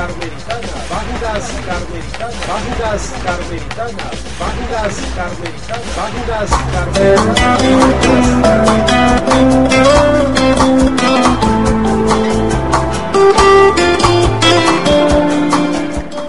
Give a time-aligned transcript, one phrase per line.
[0.00, 6.50] carmelitanas, válidas carmelitanas, válidas carmelitanas, válidas carmelitanas, válidas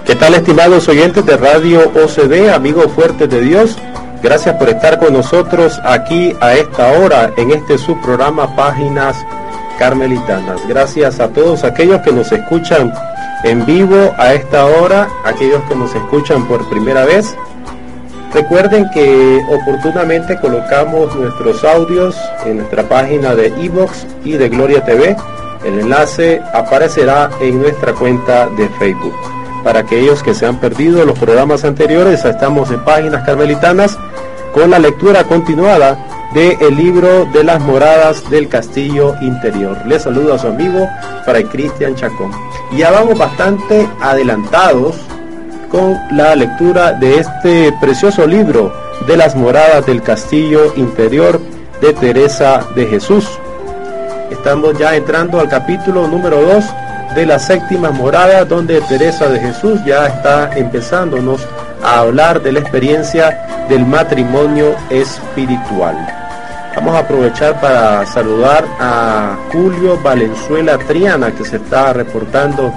[0.04, 3.78] ¿Qué tal estimados oyentes de Radio OCD, amigos fuertes de Dios?
[4.22, 9.16] Gracias por estar con nosotros aquí a esta hora en este subprograma Páginas
[9.78, 10.60] Carmelitanas.
[10.68, 12.92] Gracias a todos aquellos que nos escuchan
[13.44, 17.36] en vivo a esta hora, aquellos que nos escuchan por primera vez.
[18.32, 25.16] Recuerden que oportunamente colocamos nuestros audios en nuestra página de Evox y de Gloria TV.
[25.64, 29.14] El enlace aparecerá en nuestra cuenta de Facebook.
[29.62, 33.98] Para aquellos que se han perdido los programas anteriores, estamos en Páginas Carmelitanas
[34.54, 35.98] con la lectura continuada
[36.34, 39.76] de el libro de las moradas del castillo interior.
[39.86, 40.88] Les saludo a su amigo
[41.24, 42.30] Fray Cristian Chacón.
[42.76, 44.96] Ya vamos bastante adelantados
[45.70, 48.72] con la lectura de este precioso libro
[49.06, 51.40] de las moradas del castillo interior
[51.80, 53.26] de Teresa de Jesús.
[54.30, 56.64] Estamos ya entrando al capítulo número 2
[57.14, 61.46] de la séptima morada donde Teresa de Jesús ya está empezándonos
[61.82, 66.21] a hablar de la experiencia del matrimonio espiritual.
[66.74, 72.72] Vamos a aprovechar para saludar a Julio Valenzuela Triana que se está reportando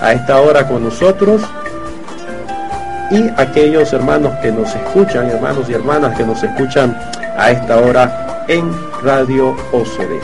[0.00, 1.42] a esta hora con nosotros
[3.10, 6.96] y aquellos hermanos que nos escuchan, hermanos y hermanas que nos escuchan
[7.36, 8.70] a esta hora en
[9.02, 10.20] Radio OCD.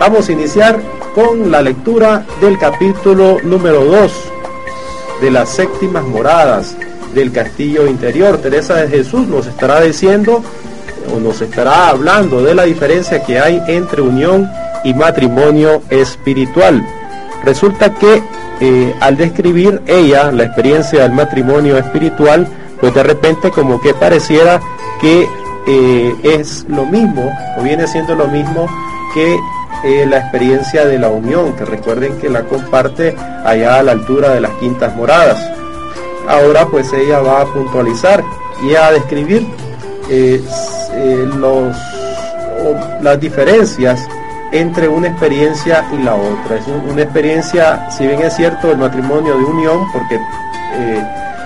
[0.00, 0.80] Vamos a iniciar
[1.14, 4.12] con la lectura del capítulo número 2
[5.20, 6.76] de las séptimas moradas
[7.14, 8.38] del castillo interior.
[8.38, 10.42] Teresa de Jesús nos estará diciendo
[11.14, 14.50] o nos estará hablando de la diferencia que hay entre unión
[14.84, 16.84] y matrimonio espiritual.
[17.44, 18.22] Resulta que
[18.60, 22.46] eh, al describir ella la experiencia del matrimonio espiritual,
[22.80, 24.60] pues de repente como que pareciera
[25.00, 25.26] que
[25.66, 28.66] eh, es lo mismo o viene siendo lo mismo
[29.14, 29.38] que
[29.84, 34.30] eh, la experiencia de la unión, que recuerden que la comparte allá a la altura
[34.30, 35.38] de las quintas moradas.
[36.28, 38.22] Ahora pues ella va a puntualizar
[38.62, 39.46] y a describir
[41.36, 41.76] los,
[43.00, 44.06] las diferencias
[44.52, 46.56] entre una experiencia y la otra.
[46.56, 51.04] Es una experiencia, si bien es cierto, el matrimonio de unión, porque eh,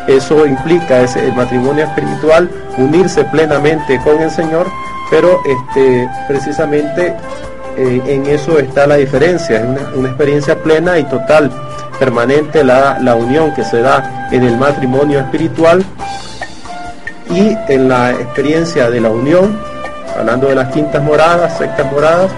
[0.08, 4.66] eso implica ese, el matrimonio espiritual, unirse plenamente con el Señor,
[5.10, 7.14] pero este, precisamente
[7.76, 11.50] eh, en eso está la diferencia, es una, una, experiencia plena y total,
[11.98, 15.84] permanente la, la unión que se da en el matrimonio espiritual
[17.30, 19.58] y en la experiencia de la unión,
[20.18, 22.30] hablando de las quintas moradas, sextas moradas,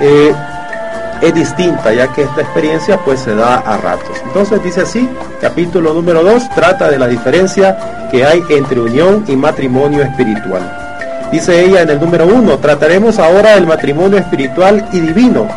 [0.00, 0.34] eh,
[1.22, 4.16] es distinta, ya que esta experiencia pues se da a ratos.
[4.26, 5.08] Entonces dice así,
[5.40, 10.80] capítulo número 2 trata de la diferencia que hay entre unión y matrimonio espiritual.
[11.32, 15.48] Dice ella en el número 1, trataremos ahora del matrimonio espiritual y divino,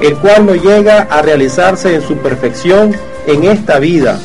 [0.00, 2.94] el cual no llega a realizarse en su perfección
[3.26, 4.18] en esta vida,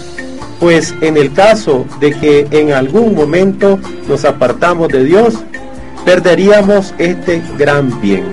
[0.59, 5.35] pues en el caso de que en algún momento nos apartamos de Dios,
[6.06, 8.31] perderíamos este gran bien.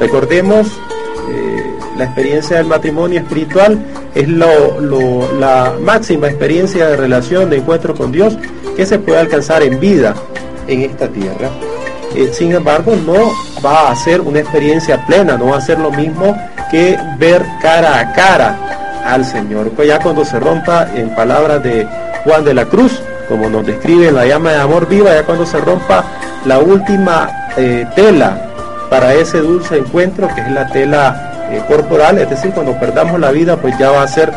[0.00, 0.68] Recordemos,
[1.30, 1.64] eh,
[1.96, 3.78] la experiencia del matrimonio espiritual
[4.14, 8.38] es la máxima experiencia de relación, de encuentro con Dios
[8.76, 10.14] que se puede alcanzar en vida
[10.68, 11.50] en esta tierra.
[12.14, 13.32] Eh, sin embargo, no
[13.64, 16.36] va a ser una experiencia plena, no va a ser lo mismo
[16.70, 18.67] que ver cara a cara
[19.08, 19.70] al Señor.
[19.70, 21.86] Pues ya cuando se rompa, en palabras de
[22.24, 25.46] Juan de la Cruz, como nos describe en la llama de amor viva, ya cuando
[25.46, 26.04] se rompa
[26.44, 28.40] la última eh, tela
[28.90, 33.30] para ese dulce encuentro, que es la tela eh, corporal, es decir, cuando perdamos la
[33.30, 34.32] vida, pues ya va a ser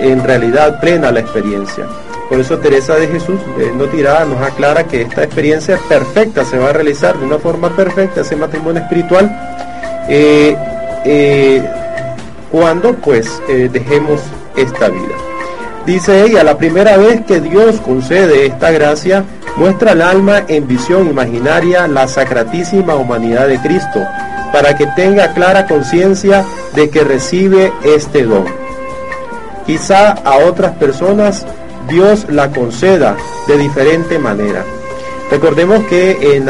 [0.00, 1.84] en realidad plena la experiencia.
[2.28, 6.58] Por eso Teresa de Jesús, eh, no tirada, nos aclara que esta experiencia perfecta se
[6.58, 9.30] va a realizar de una forma perfecta, ese matrimonio espiritual,
[12.50, 14.20] cuando pues eh, dejemos
[14.56, 15.14] esta vida.
[15.84, 19.24] Dice ella, la primera vez que Dios concede esta gracia,
[19.56, 24.00] muestra al alma en visión imaginaria la sacratísima humanidad de Cristo,
[24.52, 26.44] para que tenga clara conciencia
[26.74, 28.44] de que recibe este don.
[29.64, 31.46] quizá a otras personas
[31.88, 33.16] Dios la conceda
[33.46, 34.64] de diferente manera.
[35.30, 36.48] Recordemos que en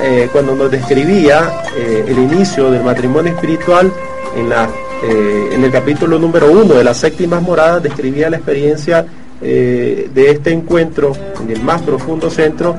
[0.00, 3.92] eh, cuando nos describía eh, el inicio del matrimonio espiritual,
[4.36, 4.68] en, la,
[5.02, 9.06] eh, en el capítulo número uno de las séptimas moradas, describía la experiencia
[9.40, 12.74] de este encuentro en el más profundo centro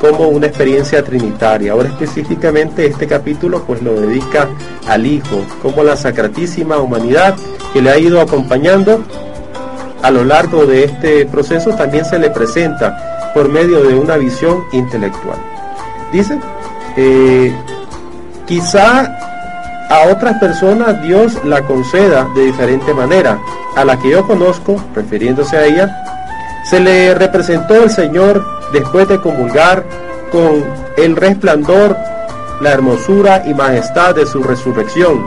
[0.00, 1.70] como una experiencia trinitaria.
[1.70, 4.48] Ahora específicamente este capítulo pues lo dedica
[4.88, 7.36] al Hijo, como la sacratísima humanidad
[7.72, 9.04] que le ha ido acompañando
[10.02, 14.64] a lo largo de este proceso también se le presenta por medio de una visión
[14.72, 15.38] intelectual.
[16.12, 16.38] Dice,
[16.96, 17.54] eh,
[18.46, 19.31] quizá
[19.92, 23.38] a otras personas Dios la conceda de diferente manera.
[23.76, 26.04] A la que yo conozco, refiriéndose a ella,
[26.64, 28.42] se le representó el Señor
[28.72, 29.84] después de comulgar
[30.30, 30.64] con
[30.96, 31.94] el resplandor,
[32.62, 35.26] la hermosura y majestad de su resurrección,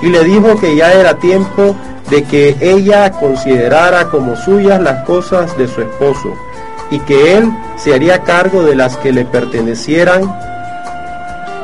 [0.00, 1.74] y le dijo que ya era tiempo
[2.08, 6.34] de que ella considerara como suyas las cosas de su esposo
[6.90, 10.22] y que él se haría cargo de las que le pertenecieran,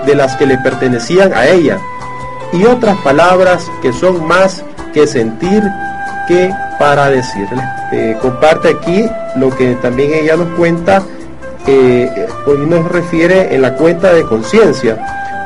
[0.05, 1.79] de las que le pertenecían a ella,
[2.53, 5.63] y otras palabras que son más que sentir
[6.27, 7.63] que para decirle.
[7.93, 11.03] Eh, comparte aquí lo que también ella nos cuenta,
[11.67, 14.99] eh, hoy nos refiere en la cuenta de conciencia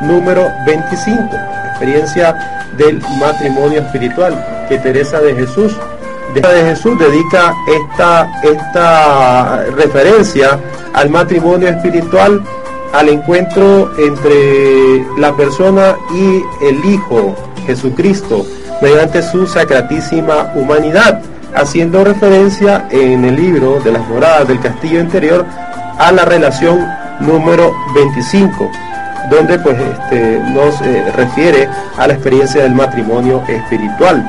[0.02, 1.36] número 25,
[1.70, 5.76] experiencia del matrimonio espiritual que Teresa de Jesús
[6.34, 10.58] de Jesús dedica esta, esta referencia
[10.92, 12.42] al matrimonio espiritual,
[12.94, 17.34] al encuentro entre la persona y el Hijo,
[17.66, 18.46] Jesucristo,
[18.80, 21.20] mediante su sacratísima humanidad,
[21.54, 25.44] haciendo referencia en el libro de las moradas del castillo interior
[25.98, 26.86] a la relación
[27.20, 28.70] número 25
[29.30, 34.28] donde pues este, nos eh, refiere a la experiencia del matrimonio espiritual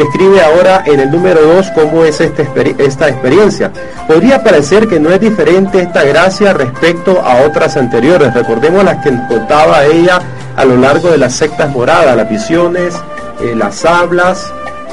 [0.00, 2.42] describe ahora en el número 2 cómo es esta,
[2.78, 3.70] esta experiencia.
[4.08, 8.32] Podría parecer que no es diferente esta gracia respecto a otras anteriores.
[8.32, 10.20] Recordemos las que contaba ella
[10.56, 12.94] a lo largo de las sectas moradas, las visiones,
[13.42, 14.50] eh, las hablas,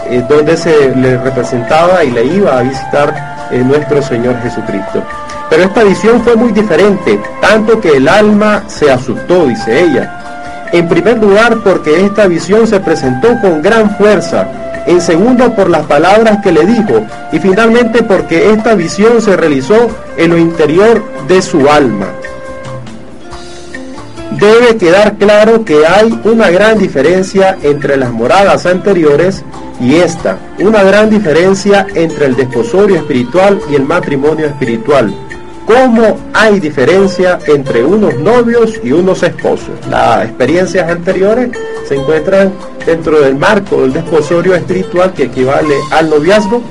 [0.10, 5.04] eh, donde se le representaba y le iba a visitar eh, nuestro Señor Jesucristo.
[5.50, 10.68] Pero esta visión fue muy diferente, tanto que el alma se asustó, dice ella.
[10.74, 14.46] En primer lugar, porque esta visión se presentó con gran fuerza
[14.88, 19.90] en segundo por las palabras que le dijo y finalmente porque esta visión se realizó
[20.18, 22.08] en lo interior de su alma.
[24.32, 29.44] Debe quedar claro que hay una gran diferencia entre las moradas anteriores
[29.80, 35.14] y esta, una gran diferencia entre el desposorio espiritual y el matrimonio espiritual
[35.68, 39.76] cómo hay diferencia entre unos novios y unos esposos.
[39.90, 41.50] Las experiencias anteriores
[41.88, 42.52] se encuentran
[42.86, 46.62] dentro del marco del desposorio espiritual que equivale al noviazgo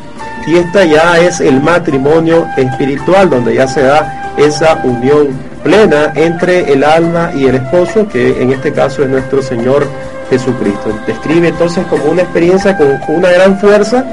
[0.46, 5.28] y esta ya es el matrimonio espiritual donde ya se da esa unión
[5.64, 9.86] plena entre el alma y el esposo que en este caso es nuestro Señor
[10.30, 10.96] Jesucristo.
[11.06, 14.04] Describe entonces como una experiencia con una gran fuerza,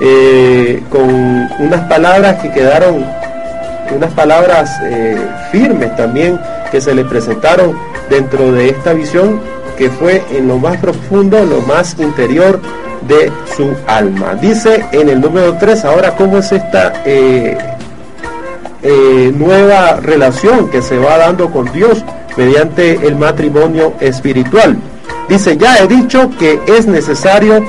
[0.00, 3.04] eh, con unas palabras que quedaron
[3.94, 5.18] unas palabras eh,
[5.50, 6.40] firmes también
[6.70, 7.76] que se le presentaron
[8.08, 9.40] dentro de esta visión
[9.82, 12.60] que fue en lo más profundo, lo más interior
[13.08, 14.36] de su alma.
[14.36, 17.58] Dice en el número 3 ahora cómo es esta eh,
[18.80, 22.04] eh, nueva relación que se va dando con Dios
[22.36, 24.76] mediante el matrimonio espiritual.
[25.28, 27.64] Dice, ya he dicho que es necesario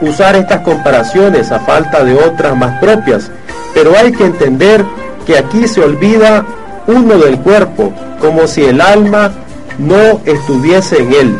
[0.00, 3.30] usar estas comparaciones a falta de otras más propias,
[3.74, 4.82] pero hay que entender
[5.26, 6.46] que aquí se olvida
[6.86, 9.32] uno del cuerpo, como si el alma
[9.78, 11.38] no estuviese en él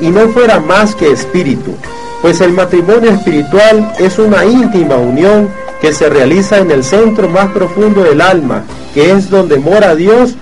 [0.00, 1.74] y no fuera más que espíritu,
[2.20, 5.48] pues el matrimonio espiritual es una íntima unión
[5.80, 10.36] que se realiza en el centro más profundo del alma, que es donde mora Dios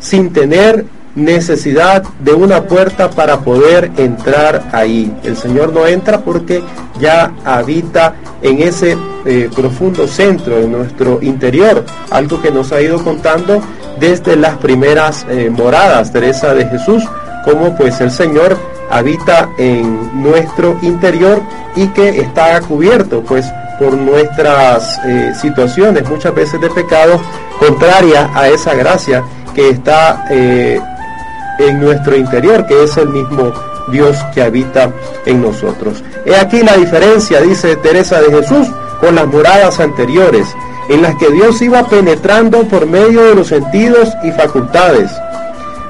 [0.00, 5.12] sin tener necesidad de una puerta para poder entrar ahí.
[5.24, 6.62] El Señor no entra porque
[7.00, 13.02] ya habita en ese eh, profundo centro de nuestro interior, algo que nos ha ido
[13.02, 13.60] contando
[13.98, 17.04] desde las primeras eh, moradas, Teresa de Jesús,
[17.44, 18.56] como pues el Señor
[18.90, 21.40] habita en nuestro interior
[21.76, 23.46] y que está cubierto pues
[23.78, 27.20] por nuestras eh, situaciones muchas veces de pecado
[27.58, 29.22] contraria a esa gracia
[29.54, 33.52] que está en nuestro interior, que es el mismo
[33.90, 34.90] Dios que habita
[35.26, 36.02] en nosotros.
[36.24, 38.68] He aquí la diferencia, dice Teresa de Jesús,
[39.00, 40.46] con las moradas anteriores,
[40.88, 45.10] en las que Dios iba penetrando por medio de los sentidos y facultades,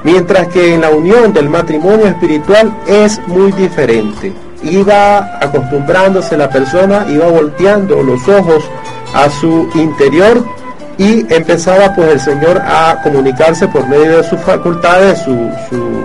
[0.03, 4.33] mientras que en la unión del matrimonio espiritual es muy diferente.
[4.61, 8.63] iba acostumbrándose la persona, iba volteando los ojos
[9.13, 10.43] a su interior
[10.97, 16.03] y empezaba pues el Señor a comunicarse por medio de sus facultades, su, su,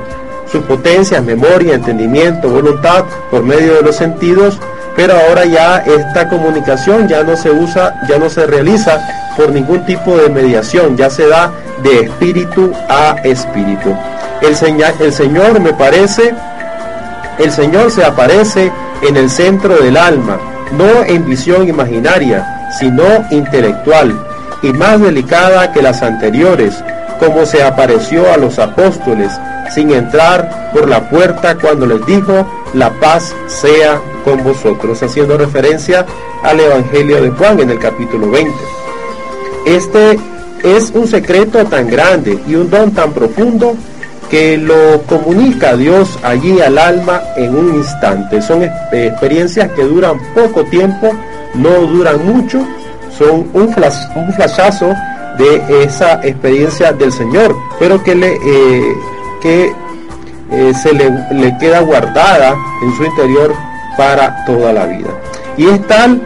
[0.52, 4.60] su potencia, memoria, entendimiento, voluntad, por medio de los sentidos,
[4.96, 9.00] pero ahora ya esta comunicación ya no se usa, ya no se realiza
[9.36, 11.50] por ningún tipo de mediación, ya se da
[11.82, 13.94] de espíritu a espíritu.
[14.40, 14.56] El,
[15.00, 16.34] el Señor me parece,
[17.38, 18.70] el Señor se aparece
[19.02, 20.38] en el centro del alma,
[20.72, 24.18] no en visión imaginaria, sino intelectual
[24.62, 26.82] y más delicada que las anteriores,
[27.18, 29.30] como se apareció a los apóstoles,
[29.74, 36.06] sin entrar por la puerta cuando les dijo, la paz sea con vosotros, haciendo referencia
[36.42, 38.52] al Evangelio de Juan en el capítulo 20.
[39.66, 40.18] Este
[40.62, 43.76] es un secreto tan grande y un don tan profundo
[44.30, 48.40] que lo comunica Dios allí al alma en un instante.
[48.42, 51.10] Son experiencias que duran poco tiempo,
[51.54, 52.66] no duran mucho,
[53.16, 54.94] son un, flash, un flashazo
[55.38, 58.94] de esa experiencia del Señor, pero que le eh,
[59.42, 59.72] que
[60.50, 63.54] eh, se le, le queda guardada en su interior
[63.96, 65.10] para toda la vida.
[65.56, 66.20] Y es tal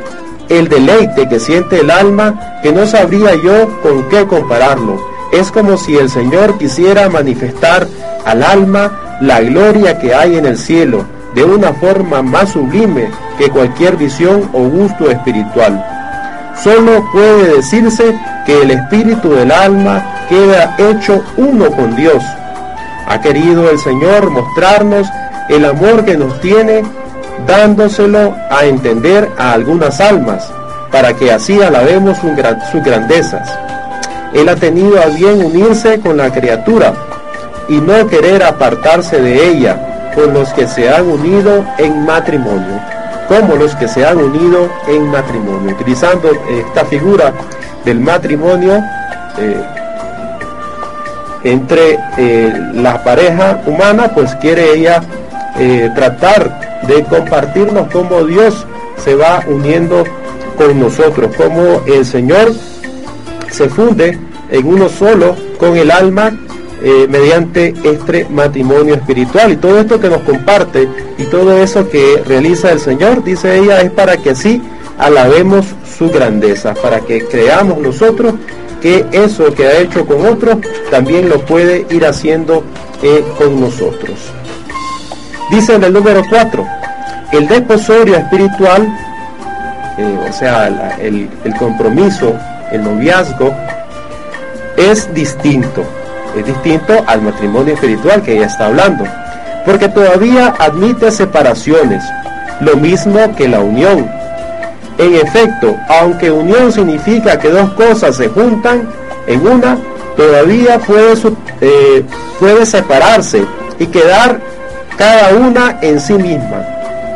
[0.48, 4.98] el deleite que siente el alma que no sabría yo con qué compararlo.
[5.32, 7.86] Es como si el Señor quisiera manifestar
[8.24, 13.50] al alma la gloria que hay en el cielo de una forma más sublime que
[13.50, 15.84] cualquier visión o gusto espiritual.
[16.62, 22.22] Solo puede decirse que el espíritu del alma queda hecho uno con Dios.
[23.06, 25.06] Ha querido el Señor mostrarnos
[25.48, 26.82] el amor que nos tiene
[27.46, 30.50] dándoselo a entender a algunas almas,
[30.90, 33.58] para que así alabemos sus grandezas.
[34.32, 36.92] Él ha tenido a bien unirse con la criatura
[37.68, 42.80] y no querer apartarse de ella con los que se han unido en matrimonio,
[43.28, 45.74] como los que se han unido en matrimonio.
[45.74, 47.32] Utilizando esta figura
[47.84, 48.82] del matrimonio
[49.38, 49.64] eh,
[51.44, 55.02] entre eh, la pareja humana, pues quiere ella
[55.58, 58.66] eh, tratar de compartirnos cómo Dios
[58.96, 60.04] se va uniendo
[60.56, 62.52] con nosotros, cómo el Señor
[63.50, 64.18] se funde
[64.50, 66.36] en uno solo con el alma
[66.82, 69.52] eh, mediante este matrimonio espiritual.
[69.52, 73.80] Y todo esto que nos comparte y todo eso que realiza el Señor, dice ella,
[73.80, 74.62] es para que así
[74.98, 75.66] alabemos
[75.98, 78.34] su grandeza, para que creamos nosotros
[78.80, 80.58] que eso que ha hecho con otros
[80.90, 82.62] también lo puede ir haciendo
[83.02, 84.37] eh, con nosotros.
[85.50, 86.66] Dice en el número 4,
[87.32, 88.86] el desposorio espiritual,
[89.96, 90.66] eh, o sea,
[91.00, 92.34] el, el compromiso,
[92.70, 93.54] el noviazgo,
[94.76, 95.82] es distinto,
[96.36, 99.04] es distinto al matrimonio espiritual que ella está hablando,
[99.64, 102.04] porque todavía admite separaciones,
[102.60, 104.08] lo mismo que la unión.
[104.98, 108.88] En efecto, aunque unión significa que dos cosas se juntan
[109.26, 109.78] en una,
[110.16, 111.14] todavía puede,
[111.60, 112.04] eh,
[112.38, 113.44] puede separarse
[113.78, 114.40] y quedar
[114.98, 116.66] cada una en sí misma.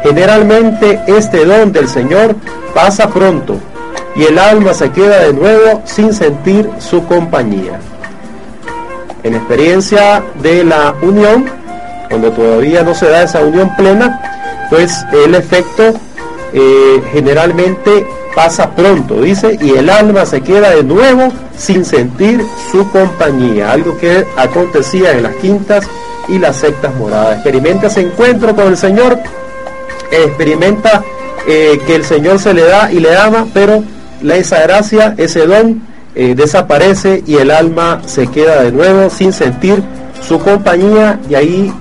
[0.02, 2.34] Generalmente este don del Señor
[2.74, 3.58] pasa pronto
[4.16, 7.80] y el alma se queda de nuevo sin sentir su compañía.
[9.22, 11.44] En experiencia de la unión,
[12.08, 14.20] cuando todavía no se da esa unión plena,
[14.70, 15.94] pues el efecto
[16.52, 22.90] eh, generalmente pasa pronto, dice, y el alma se queda de nuevo sin sentir su
[22.90, 25.86] compañía, algo que acontecía en las quintas
[26.28, 27.34] y las sectas moradas.
[27.34, 29.18] Experimenta ese encuentro con el Señor,
[30.10, 31.02] experimenta
[31.46, 33.82] eh, que el Señor se le da y le ama, pero
[34.22, 35.82] esa gracia, ese don,
[36.14, 39.82] eh, desaparece y el alma se queda de nuevo sin sentir
[40.20, 41.72] su compañía y ahí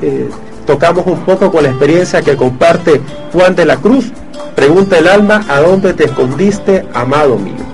[0.00, 0.28] eh,
[0.66, 3.00] tocamos un poco con la experiencia que comparte
[3.32, 4.12] Juan de la Cruz.
[4.54, 7.64] Pregunta el alma, ¿a dónde te escondiste, amado mío?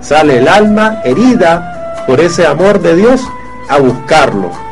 [0.00, 3.22] Sale el alma herida por ese amor de Dios
[3.68, 4.65] a buscarlo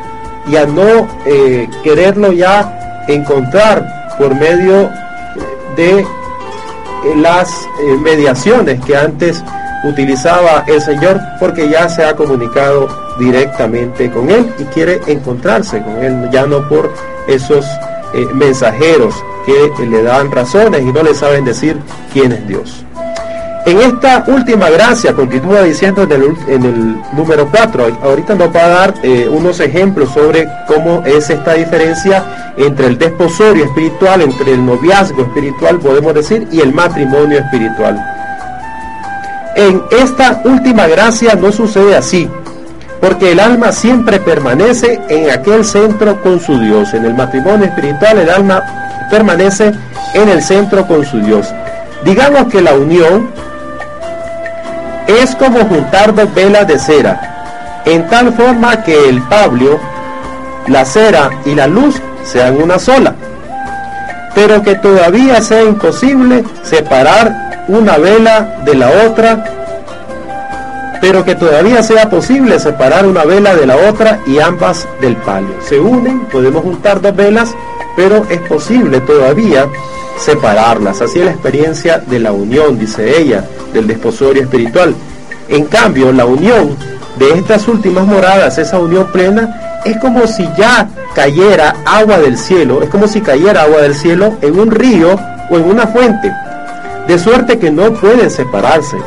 [0.47, 4.89] y a no eh, quererlo ya encontrar por medio
[5.75, 6.05] de eh,
[7.17, 9.43] las eh, mediaciones que antes
[9.83, 12.87] utilizaba el Señor porque ya se ha comunicado
[13.19, 16.91] directamente con Él y quiere encontrarse con Él, ya no por
[17.27, 17.65] esos
[18.33, 19.13] mensajeros
[19.45, 21.77] que le dan razones y no le saben decir
[22.13, 22.84] quién es Dios.
[23.65, 26.11] En esta última gracia, continúa diciendo en
[26.65, 31.53] el, número 4, ahorita nos va a dar eh, unos ejemplos sobre cómo es esta
[31.53, 37.99] diferencia entre el desposorio espiritual, entre el noviazgo espiritual, podemos decir, y el matrimonio espiritual.
[39.55, 42.29] En esta última gracia no sucede así,
[43.01, 46.93] porque el alma siempre permanece en aquel centro con su Dios.
[46.93, 49.71] En el matrimonio espiritual el alma permanece
[50.13, 51.47] en el centro con su Dios.
[52.03, 53.29] Digamos que la unión
[55.07, 59.79] es como juntar dos velas de cera, en tal forma que el pablio,
[60.67, 63.13] la cera y la luz sean una sola,
[64.33, 69.43] pero que todavía sea imposible separar una vela de la otra
[71.01, 75.53] pero que todavía sea posible separar una vela de la otra y ambas del palio.
[75.61, 77.53] Se unen, podemos juntar dos velas,
[77.95, 79.67] pero es posible todavía
[80.17, 81.01] separarlas.
[81.01, 83.43] Así es la experiencia de la unión, dice ella,
[83.75, 84.95] del desposorio espiritual.
[85.47, 86.75] En cambio, la unión
[87.19, 92.81] de estas últimas moradas, esa unión plena, es como si ya cayera agua del cielo,
[92.81, 96.31] es como si cayera agua del cielo en un río o en una fuente,
[97.07, 98.97] de suerte que no pueden separarse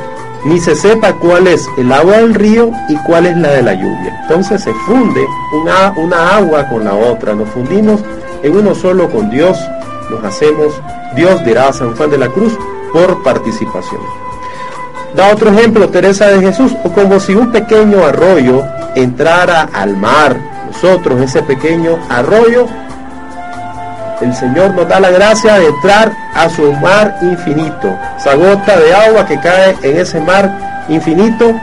[0.44, 3.75] ni se sepa cuál es el agua del río y cuál es la de la
[3.75, 4.18] lluvia.
[4.22, 8.00] Entonces se funde una, una agua con la otra, nos fundimos
[8.42, 9.58] en uno solo con Dios,
[10.10, 10.80] nos hacemos,
[11.16, 12.56] Dios dirá a San Juan de la Cruz,
[12.92, 14.00] por participación.
[15.14, 18.62] Da otro ejemplo, Teresa de Jesús, o como si un pequeño arroyo
[18.94, 20.36] entrara al mar.
[20.66, 22.66] Nosotros, ese pequeño arroyo,
[24.20, 28.92] el Señor nos da la gracia de entrar a su mar infinito, esa gota de
[28.92, 31.54] agua que cae en ese mar infinito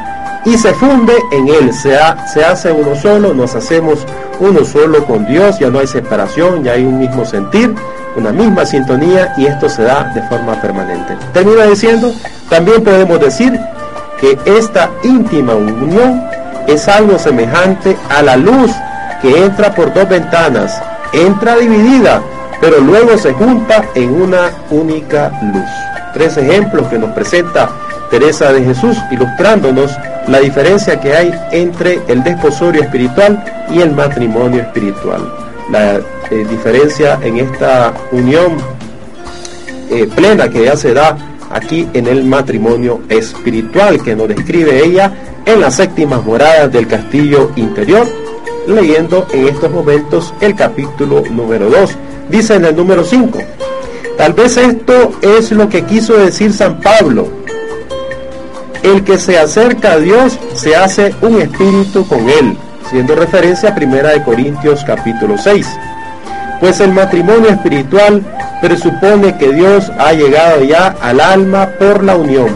[0.46, 1.98] y se funde en él, se,
[2.32, 4.06] se hace uno solo, nos hacemos
[4.40, 7.76] uno solo con Dios, ya no hay separación, ya hay un mismo sentir,
[8.16, 11.18] una misma sintonía y esto se da de forma permanente.
[11.34, 12.14] Termina diciendo,
[12.50, 13.60] también podemos decir
[14.20, 16.24] que esta íntima unión
[16.68, 18.72] es algo semejante a la luz
[19.22, 20.82] que entra por dos ventanas,
[21.14, 22.22] entra dividida,
[22.62, 25.70] pero luego se junta en una única luz.
[26.14, 27.70] Tres ejemplos que nos presenta
[28.10, 29.92] Teresa de Jesús ilustrándonos
[30.28, 35.22] la diferencia que hay entre el desposorio espiritual y el matrimonio espiritual.
[35.72, 36.00] La
[36.32, 38.58] eh, diferencia en esta unión
[39.90, 41.18] eh, plena que ya se da
[41.52, 45.14] aquí en el matrimonio espiritual que nos describe ella
[45.46, 48.08] en las séptimas moradas del castillo interior,
[48.68, 51.98] leyendo en estos momentos el capítulo número 2
[52.30, 53.40] dice en el número 5.
[54.18, 57.28] Tal vez esto es lo que quiso decir San Pablo.
[58.82, 62.58] El que se acerca a Dios se hace un espíritu con él,
[62.90, 65.68] siendo referencia a Primera de Corintios capítulo 6.
[66.60, 68.24] Pues el matrimonio espiritual
[68.62, 72.50] presupone que Dios ha llegado ya al alma por la unión.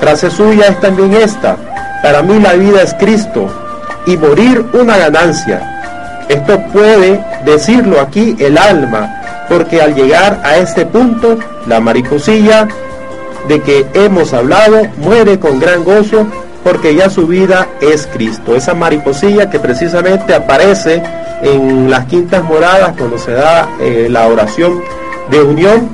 [0.00, 1.56] Frase suya es también esta,
[2.02, 3.48] para mí la vida es Cristo
[4.06, 6.24] y morir una ganancia.
[6.28, 12.68] Esto puede decirlo aquí el alma, porque al llegar a este punto, la mariposilla
[13.48, 16.26] de que hemos hablado muere con gran gozo
[16.64, 18.56] porque ya su vida es Cristo.
[18.56, 21.00] Esa mariposilla que precisamente aparece
[21.42, 24.82] en las quintas moradas cuando se da eh, la oración
[25.30, 25.88] de unión,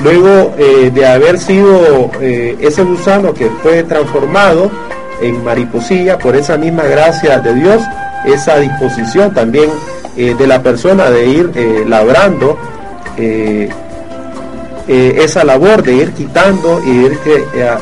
[0.00, 4.70] luego eh, de haber sido eh, ese gusano que fue transformado
[5.20, 7.82] en mariposilla por esa misma gracia de Dios,
[8.24, 9.70] esa disposición también
[10.16, 12.56] de la persona de ir labrando
[14.86, 17.18] esa labor de ir quitando y ir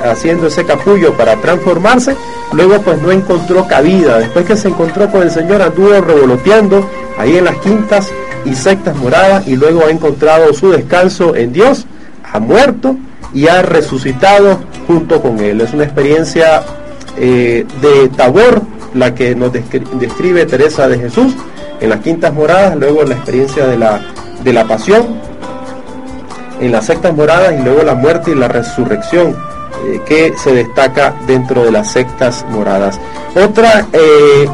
[0.03, 2.17] haciendo ese capullo para transformarse,
[2.53, 4.19] luego pues no encontró cabida.
[4.19, 8.11] Después que se encontró con el Señor anduvo revoloteando ahí en las quintas
[8.45, 11.87] y sectas moradas y luego ha encontrado su descanso en Dios,
[12.31, 12.97] ha muerto
[13.33, 15.61] y ha resucitado junto con Él.
[15.61, 16.63] Es una experiencia
[17.17, 18.63] de Tabor
[18.95, 21.35] la que nos describe Teresa de Jesús
[21.81, 24.01] en las quintas moradas, luego la experiencia de la,
[24.43, 25.21] de la pasión
[26.61, 29.37] en las sectas moradas y luego la muerte y la resurrección
[29.85, 33.01] eh, que se destaca dentro de las sectas moradas.
[33.35, 34.49] Otra eh,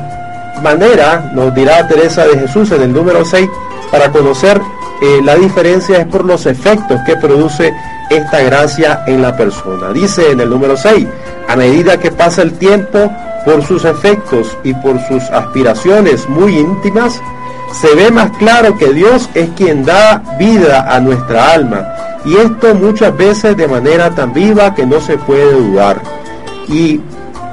[0.62, 3.48] manera, nos dirá Teresa de Jesús en el número 6,
[3.90, 4.60] para conocer
[5.00, 7.72] eh, la diferencia es por los efectos que produce
[8.10, 9.92] esta gracia en la persona.
[9.92, 11.06] Dice en el número 6,
[11.48, 13.10] a medida que pasa el tiempo,
[13.44, 17.20] por sus efectos y por sus aspiraciones muy íntimas,
[17.72, 21.86] se ve más claro que Dios es quien da vida a nuestra alma,
[22.24, 26.00] y esto muchas veces de manera tan viva que no se puede dudar.
[26.68, 27.00] Y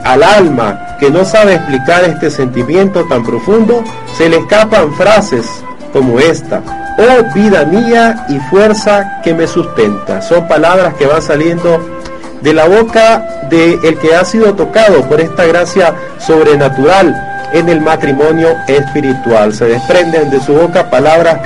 [0.04, 3.84] al alma que no sabe explicar este sentimiento tan profundo,
[4.18, 5.46] se le escapan frases
[5.92, 6.62] como esta,
[6.98, 10.22] oh vida mía y fuerza que me sustenta.
[10.22, 11.80] Son palabras que van saliendo
[12.42, 17.82] de la boca de el que ha sido tocado por esta gracia sobrenatural en el
[17.82, 19.54] matrimonio espiritual.
[19.54, 21.40] Se desprenden de su boca palabras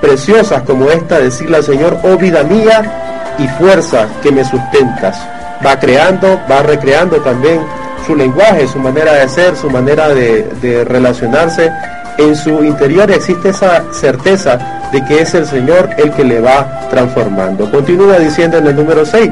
[0.00, 5.16] preciosas como esta, decirle al Señor, oh vida mía y fuerza que me sustentas.
[5.64, 7.60] Va creando, va recreando también
[8.06, 11.70] su lenguaje, su manera de ser, su manera de, relacionarse,
[12.18, 14.58] en su interior existe esa certeza
[14.92, 17.70] de que es el Señor el que le va transformando.
[17.70, 19.30] Continúa diciendo en el número 6,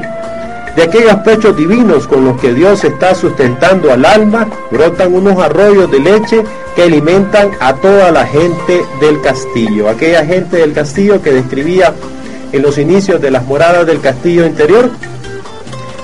[0.75, 5.91] de aquellos pechos divinos con los que Dios está sustentando al alma, brotan unos arroyos
[5.91, 6.43] de leche
[6.75, 9.89] que alimentan a toda la gente del castillo.
[9.89, 11.93] Aquella gente del castillo que describía
[12.51, 14.89] en los inicios de las moradas del castillo interior,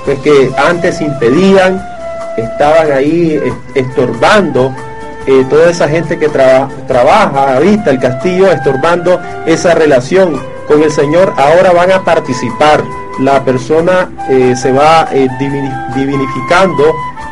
[0.06, 1.97] pues que antes impedían,
[2.38, 3.42] estaban ahí
[3.76, 4.74] estorbando
[5.28, 11.34] eh, toda esa gente que trabaja, habita el castillo, estorbando esa relación con el Señor,
[11.36, 12.82] ahora van a participar.
[13.20, 15.28] La persona eh, se va eh,
[15.96, 16.84] divinificando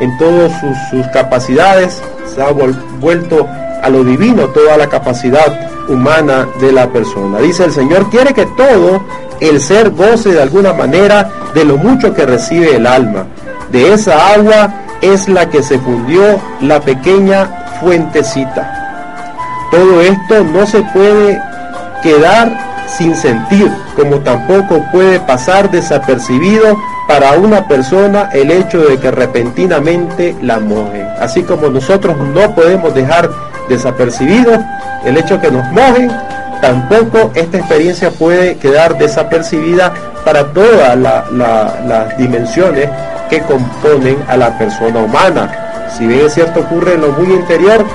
[0.01, 0.51] en todas
[0.89, 2.01] sus, capacidades,
[2.33, 3.47] se ha vuelto
[3.81, 7.39] a lo divino toda la capacidad humana de la persona.
[7.39, 9.03] Dice el Señor, quiere que todo
[9.39, 13.27] el ser goce de alguna manera de lo mucho que recibe el alma.
[13.71, 17.47] De esa agua es la que se fundió la pequeña
[17.79, 18.81] fuentecita.
[19.71, 21.41] Todo esto no se puede
[22.01, 22.51] quedar
[22.87, 26.77] sin sentir, como tampoco puede pasar desapercibido
[27.07, 31.07] para una persona el hecho de que repentinamente la mojen.
[31.19, 33.29] Así como nosotros no podemos dejar
[33.67, 34.63] desapercibido
[35.03, 36.11] el hecho que nos mojen,
[36.61, 42.89] tampoco esta experiencia puede quedar desapercibida para todas las dimensiones
[43.29, 45.65] que componen a la persona humana
[45.97, 47.85] si bien es cierto ocurre en lo muy interior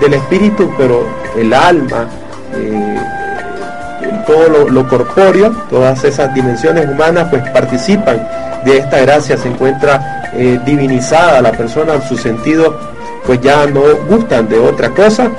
[0.00, 2.06] del espíritu, pero el alma,
[2.54, 2.98] eh,
[4.26, 8.26] todo lo, corpóreo, todas esas dimensiones humanas, pues participan
[8.64, 12.78] de esta gracia, se encuentra eh, divinizada la persona en su sentido,
[13.26, 15.30] pues ya no gustan de otra cosa,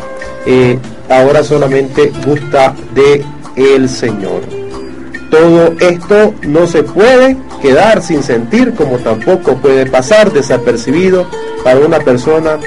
[0.45, 0.77] eh,
[1.09, 4.41] ahora solamente gusta de el Señor.
[5.31, 11.25] Todo esto no se puede quedar sin sentir, como tampoco puede pasar desapercibido
[11.63, 12.59] para una persona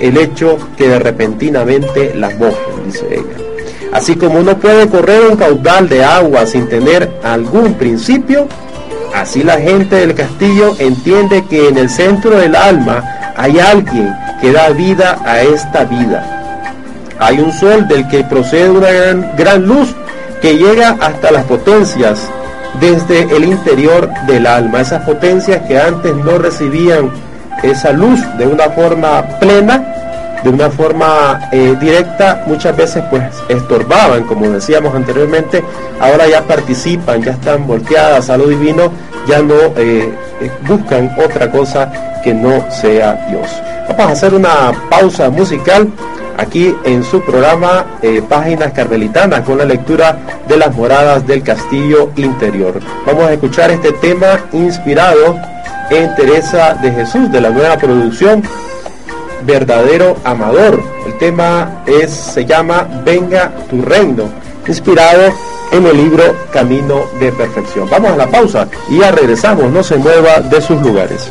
[0.00, 3.48] el hecho que de repentinamente la mojen, dice ella.
[3.92, 8.48] Así como uno puede correr un caudal de agua sin tener algún principio,
[9.14, 14.50] así la gente del castillo entiende que en el centro del alma hay alguien que
[14.50, 16.34] da vida a esta vida.
[17.20, 18.90] Hay un sol del que procede una
[19.36, 19.94] gran luz
[20.40, 22.28] que llega hasta las potencias
[22.80, 27.10] desde el interior del alma, esas potencias que antes no recibían
[27.62, 29.94] esa luz de una forma plena,
[30.42, 35.62] de una forma eh, directa, muchas veces pues estorbaban, como decíamos anteriormente,
[36.00, 38.92] ahora ya participan, ya están volteadas a lo divino,
[39.26, 41.90] ya no eh, eh, buscan otra cosa
[42.22, 43.48] que no sea Dios.
[43.88, 45.88] Vamos a hacer una pausa musical
[46.38, 47.84] aquí en su programa
[48.28, 52.80] Páginas Carmelitanas con la lectura de las moradas del castillo interior.
[53.04, 55.36] Vamos a escuchar este tema inspirado
[55.90, 58.42] en Teresa de Jesús de la nueva producción
[59.44, 60.80] Verdadero Amador.
[61.06, 64.24] El tema es, se llama Venga tu reino,
[64.66, 65.32] inspirado
[65.72, 67.88] en el libro Camino de Perfección.
[67.90, 71.30] Vamos a la pausa y ya regresamos, no se mueva de sus lugares.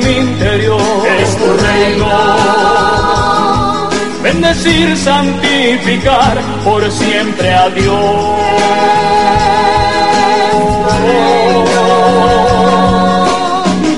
[4.23, 7.95] Bendecir, santificar por siempre a Dios.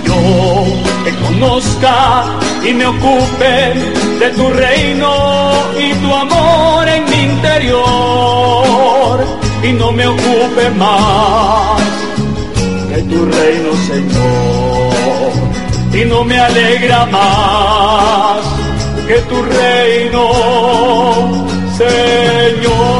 [0.06, 0.16] Yo
[1.04, 2.26] te conozca
[2.64, 3.74] y me ocupe
[4.20, 5.12] de tu reino
[5.78, 7.84] y tu amor en mi interior.
[9.62, 11.82] Y no me ocupe más
[12.90, 15.43] que tu reino, Señor
[15.94, 18.46] y no me alegra más
[19.08, 20.32] que tu reino,
[21.78, 22.94] Señor.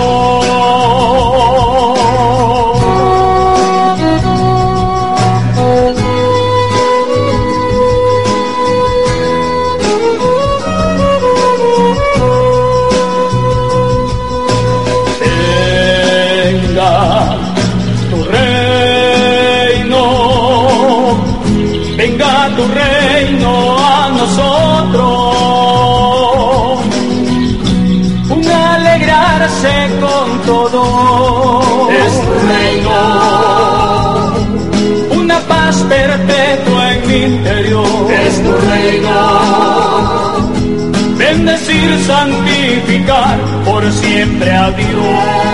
[41.84, 45.54] Bendecir, santificar por siempre a Dios.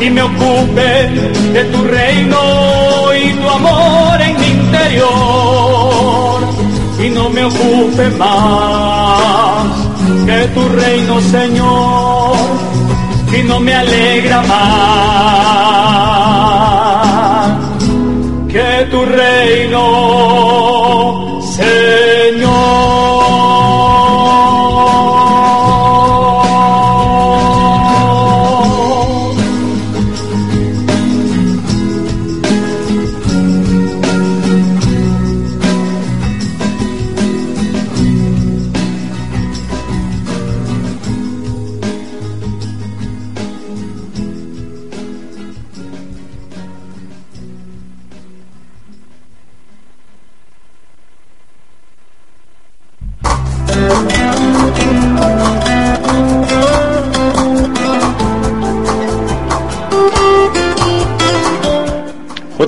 [0.00, 1.10] y me ocupe
[1.52, 6.40] de tu reino y tu amor en mi interior.
[7.04, 9.66] Y no me ocupe más
[10.26, 12.36] que tu reino Señor.
[13.32, 15.82] Y no me alegra más
[18.92, 19.80] tu reino
[21.40, 22.01] Señor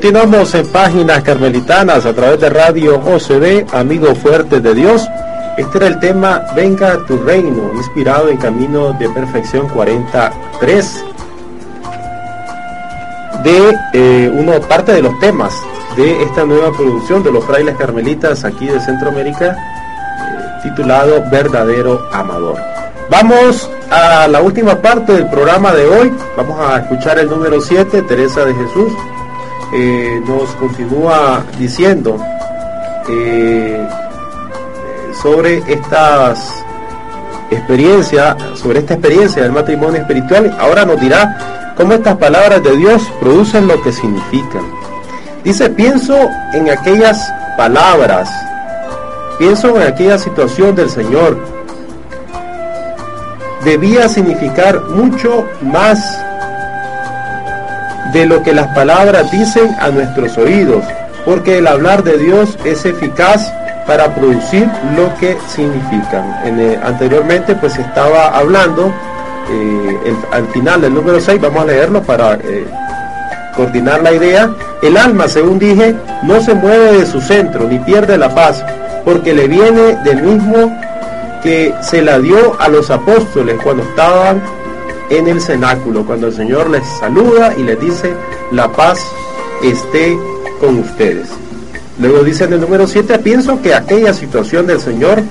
[0.04, 5.08] Continuamos en páginas carmelitanas a través de Radio OCD, Amigo Fuerte de Dios.
[5.56, 11.04] Este era el tema Venga tu reino, inspirado en Camino de Perfección 43
[13.44, 15.54] de eh, una parte de los temas
[15.96, 22.58] de esta nueva producción de los frailes carmelitas aquí de Centroamérica, eh, titulado Verdadero Amador.
[23.08, 26.12] Vamos a la última parte del programa de hoy.
[26.36, 28.92] Vamos a escuchar el número 7, Teresa de Jesús.
[29.76, 32.16] Eh, nos continúa diciendo
[33.08, 33.84] eh,
[35.20, 36.64] sobre estas
[37.50, 40.56] experiencias, sobre esta experiencia del matrimonio espiritual.
[40.60, 44.62] Ahora nos dirá cómo estas palabras de Dios producen lo que significan.
[45.42, 46.16] Dice, pienso
[46.52, 48.30] en aquellas palabras,
[49.40, 51.36] pienso en aquella situación del Señor.
[53.64, 56.24] Debía significar mucho más
[58.14, 60.84] de lo que las palabras dicen a nuestros oídos,
[61.24, 63.52] porque el hablar de Dios es eficaz
[63.88, 66.40] para producir lo que significan.
[66.44, 68.94] En anteriormente pues estaba hablando,
[69.50, 72.64] eh, al final del número 6, vamos a leerlo para eh,
[73.56, 74.50] coordinar la idea,
[74.80, 78.64] el alma, según dije, no se mueve de su centro ni pierde la paz,
[79.04, 80.72] porque le viene del mismo
[81.42, 84.40] que se la dio a los apóstoles cuando estaban
[85.10, 88.14] en el cenáculo, cuando el Señor les saluda y les dice,
[88.50, 89.00] la paz
[89.62, 90.18] esté
[90.60, 91.28] con ustedes.
[91.98, 95.22] Luego dice en el número 7, pienso que aquella situación del Señor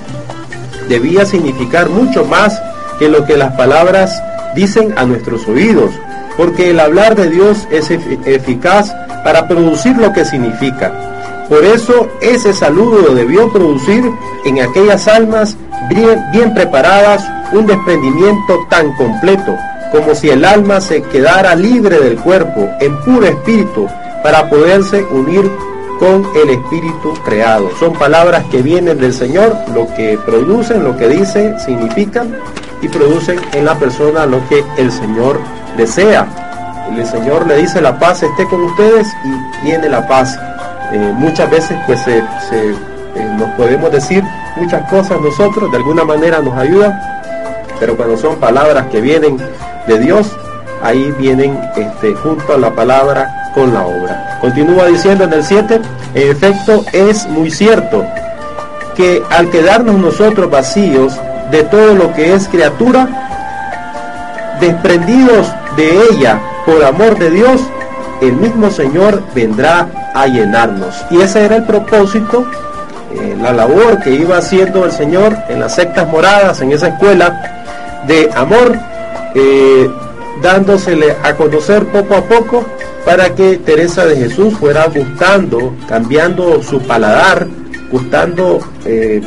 [0.88, 2.60] debía significar mucho más
[2.98, 4.22] que lo que las palabras
[4.54, 5.90] dicen a nuestros oídos,
[6.36, 10.92] porque el hablar de Dios es eficaz para producir lo que significa.
[11.48, 14.10] Por eso ese saludo debió producir
[14.44, 15.56] en aquellas almas
[16.32, 19.56] bien preparadas un desprendimiento tan completo
[19.90, 23.86] como si el alma se quedara libre del cuerpo, en puro espíritu,
[24.24, 25.48] para poderse unir
[26.00, 27.70] con el espíritu creado.
[27.78, 32.34] Son palabras que vienen del Señor, lo que producen, lo que dicen, significan
[32.82, 35.38] y producen en la persona lo que el Señor
[35.76, 36.26] desea.
[36.90, 40.36] El Señor le dice la paz esté con ustedes y viene la paz.
[40.92, 42.74] Eh, muchas veces pues se, eh,
[43.38, 44.22] nos podemos decir
[44.56, 46.92] muchas cosas nosotros, de alguna manera nos ayudan,
[47.80, 49.38] pero cuando son palabras que vienen
[49.86, 50.30] de Dios,
[50.82, 54.38] ahí vienen este, junto a la palabra con la obra.
[54.40, 55.80] Continúa diciendo en el 7,
[56.14, 58.04] en efecto es muy cierto
[58.94, 61.18] que al quedarnos nosotros vacíos
[61.50, 63.08] de todo lo que es criatura,
[64.60, 67.60] desprendidos de ella por amor de Dios,
[68.20, 71.04] el mismo Señor vendrá a llenarnos.
[71.10, 72.46] Y ese era el propósito,
[73.12, 77.63] eh, la labor que iba haciendo el Señor en las sectas moradas, en esa escuela
[78.06, 78.76] de amor
[79.34, 79.88] eh,
[80.42, 82.64] dándosele a conocer poco a poco
[83.04, 87.46] para que Teresa de Jesús fuera gustando, cambiando su paladar,
[87.90, 89.20] gustando eh,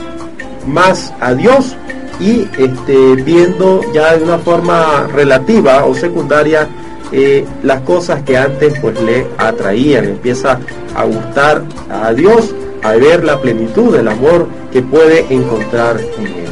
[0.66, 1.76] más a Dios
[2.20, 6.68] y este, viendo ya de una forma relativa o secundaria
[7.12, 10.06] eh, las cosas que antes pues le atraían.
[10.06, 10.60] Empieza
[10.96, 16.48] a gustar a Dios, a ver la plenitud del amor que puede encontrar en él.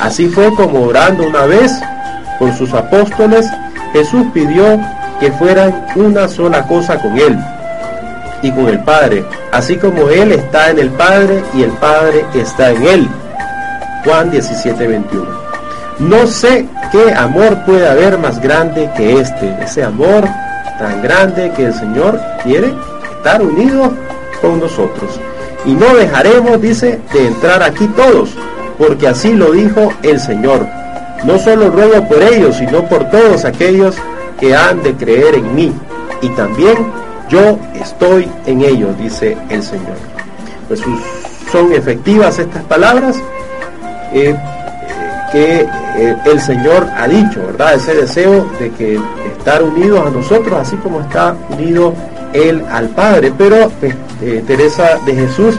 [0.00, 1.72] Así fue como orando una vez
[2.38, 3.46] por sus apóstoles,
[3.92, 4.78] Jesús pidió
[5.20, 7.38] que fueran una sola cosa con él.
[8.42, 12.70] y con el Padre, así como Él está en el Padre y el Padre está
[12.70, 13.08] en Él.
[14.04, 15.26] Juan 17, 21.
[16.00, 20.24] No sé qué amor puede haber más grande que este, ese amor
[20.78, 22.74] tan grande que el Señor quiere
[23.16, 23.90] estar unido
[24.42, 25.18] con nosotros.
[25.64, 28.30] Y no dejaremos, dice, de entrar aquí todos,
[28.78, 30.66] porque así lo dijo el Señor.
[31.24, 33.96] No solo ruego por ellos, sino por todos aquellos
[34.38, 35.72] que han de creer en mí.
[36.20, 36.76] Y también
[37.28, 39.96] yo estoy en ellos, dice el Señor.
[40.68, 40.80] Pues
[41.50, 43.16] son efectivas estas palabras
[44.12, 44.36] eh,
[45.32, 47.74] que eh, el Señor ha dicho, ¿verdad?
[47.74, 49.00] Ese deseo de que
[49.36, 51.94] estar unidos a nosotros, así como está unido
[52.32, 53.32] Él al Padre.
[53.36, 55.58] Pero pues, eh, Teresa de Jesús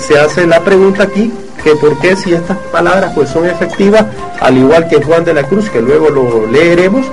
[0.00, 4.04] se hace la pregunta aquí, que por qué si estas palabras pues son efectivas,
[4.40, 7.06] al igual que Juan de la Cruz, que luego lo leeremos,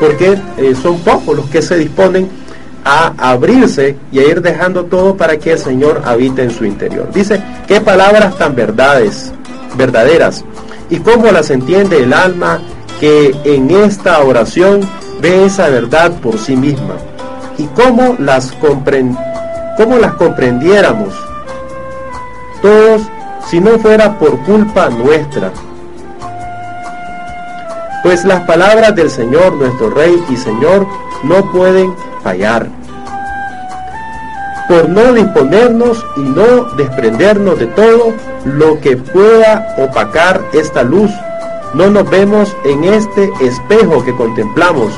[0.00, 0.38] porque
[0.80, 2.28] son pocos los que se disponen
[2.84, 7.10] a abrirse y a ir dejando todo para que el Señor habite en su interior.
[7.12, 9.32] Dice, qué palabras tan verdades,
[9.76, 10.44] verdaderas,
[10.88, 12.60] y cómo las entiende el alma
[13.00, 14.80] que en esta oración
[15.20, 16.94] ve esa verdad por sí misma,
[17.58, 21.14] y cómo las, cómo las comprendiéramos
[22.62, 23.02] todos
[23.48, 25.50] si no fuera por culpa nuestra.
[28.02, 30.86] Pues las palabras del Señor, nuestro Rey y Señor,
[31.22, 32.68] no pueden fallar.
[34.68, 38.12] Por no disponernos y no desprendernos de todo
[38.44, 41.10] lo que pueda opacar esta luz,
[41.74, 44.92] no nos vemos en este espejo que contemplamos,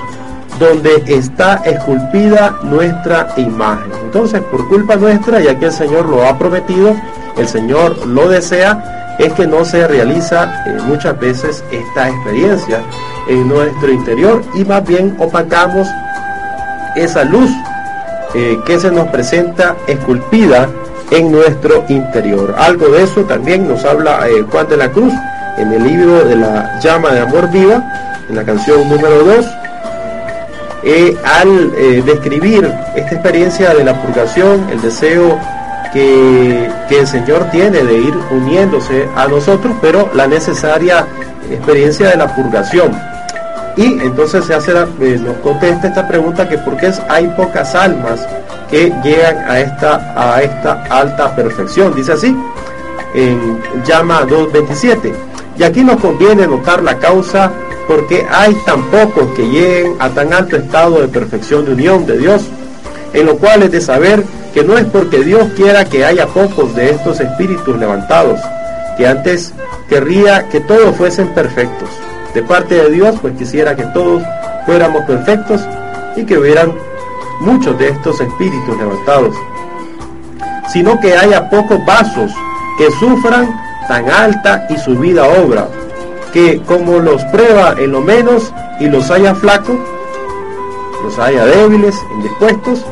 [0.58, 3.92] donde está esculpida nuestra imagen.
[4.02, 6.94] Entonces, por culpa nuestra, ya que el Señor lo ha prometido,
[7.36, 12.80] el Señor lo desea, es que no se realiza eh, muchas veces esta experiencia
[13.28, 15.86] en nuestro interior y más bien opacamos
[16.96, 17.50] esa luz
[18.34, 20.68] eh, que se nos presenta esculpida
[21.10, 22.54] en nuestro interior.
[22.56, 25.12] Algo de eso también nos habla eh, Juan de la Cruz
[25.58, 27.82] en el libro de la llama de amor viva,
[28.28, 29.46] en la canción número 2,
[30.82, 31.72] eh, al
[32.04, 35.38] describir esta experiencia de la purgación, el deseo
[35.92, 41.06] que, el Señor tiene de ir uniéndose a nosotros, pero la necesaria
[41.50, 42.92] experiencia de la purgación
[43.76, 48.26] y entonces se hace eh, nos contesta esta pregunta que por qué hay pocas almas
[48.68, 51.94] que llegan a esta, a esta alta perfección.
[51.94, 52.36] Dice así,
[53.14, 55.12] en llama 2.27.
[55.58, 57.50] Y aquí nos conviene notar la causa
[57.86, 62.18] porque hay tan pocos que lleguen a tan alto estado de perfección de unión de
[62.18, 62.42] Dios,
[63.12, 64.22] en lo cual es de saber
[64.52, 68.40] que no es porque Dios quiera que haya pocos de estos espíritus levantados,
[68.96, 69.52] que antes
[69.88, 71.88] querría que todos fuesen perfectos.
[72.34, 74.22] De parte de Dios, pues quisiera que todos
[74.66, 75.60] fuéramos perfectos
[76.16, 76.74] y que hubieran
[77.40, 79.34] muchos de estos espíritus levantados,
[80.72, 82.30] sino que haya pocos vasos
[82.78, 83.48] que sufran
[83.88, 85.68] tan alta y subida obra,
[86.32, 89.76] que como los prueba en lo menos y los haya flacos,
[91.02, 92.84] los haya débiles, indispuestos,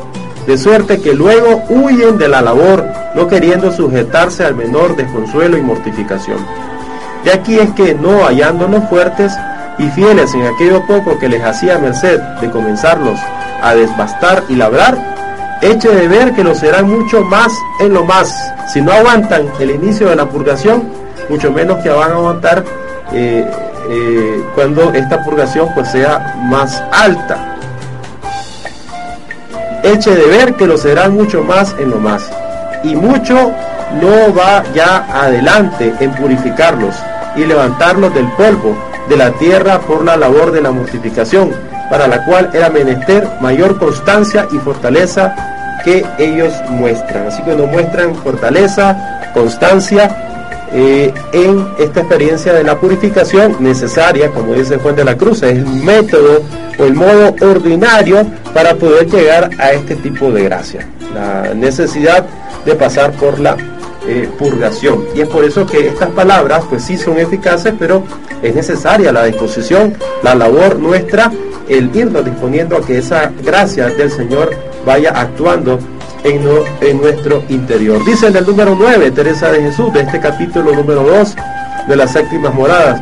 [0.47, 5.61] de suerte que luego huyen de la labor, no queriendo sujetarse al menor desconsuelo y
[5.61, 6.37] mortificación.
[7.23, 9.33] De aquí es que no hallándonos fuertes
[9.77, 13.19] y fieles en aquello poco que les hacía merced de comenzarlos
[13.61, 14.97] a desbastar y labrar,
[15.61, 18.53] eche de ver que lo serán mucho más en lo más.
[18.71, 20.83] Si no aguantan el inicio de la purgación,
[21.29, 22.63] mucho menos que van a aguantar
[23.11, 23.45] eh,
[23.89, 27.58] eh, cuando esta purgación pues sea más alta.
[29.91, 32.29] Eche de ver que lo serán mucho más en lo más.
[32.83, 33.51] Y mucho
[33.99, 36.95] no va ya adelante en purificarlos
[37.35, 38.77] y levantarlos del polvo
[39.09, 41.51] de la tierra por la labor de la mortificación,
[41.89, 45.33] para la cual era menester mayor constancia y fortaleza
[45.83, 47.25] que ellos muestran.
[47.27, 48.95] Así que nos muestran fortaleza,
[49.33, 50.28] constancia
[50.71, 55.57] eh, en esta experiencia de la purificación necesaria, como dice Juan de la Cruz, es
[55.57, 56.43] el método
[56.77, 60.87] o el modo ordinario para poder llegar a este tipo de gracia.
[61.13, 62.25] La necesidad
[62.65, 63.57] de pasar por la
[64.07, 65.05] eh, purgación.
[65.15, 68.03] Y es por eso que estas palabras pues sí son eficaces, pero
[68.41, 71.31] es necesaria la disposición, la labor nuestra,
[71.67, 74.51] el irnos disponiendo a que esa gracia del Señor
[74.85, 75.79] vaya actuando
[76.23, 78.03] en, nuestro interior.
[78.05, 81.35] Dice el número 9, Teresa de Jesús, de este capítulo número 2
[81.87, 83.01] de las séptimas moradas.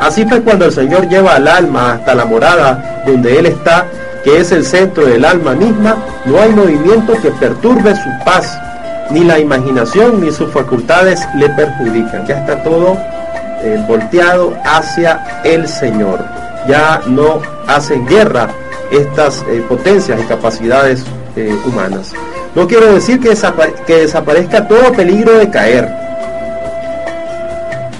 [0.00, 3.86] Así fue cuando el Señor lleva al alma hasta la morada donde Él está,
[4.24, 8.58] que es el centro del alma misma, no hay movimiento que perturbe su paz
[9.10, 12.26] ni la imaginación ni sus facultades le perjudican.
[12.26, 12.96] Ya está todo
[13.62, 16.24] eh, volteado hacia el Señor.
[16.66, 18.48] Ya no hacen guerra
[18.90, 21.04] estas eh, potencias y capacidades
[21.36, 22.12] eh, humanas.
[22.54, 25.88] No quiero decir que, desaparezca todo peligro de caer.